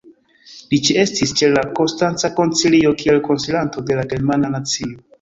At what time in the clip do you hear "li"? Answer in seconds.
0.71-0.79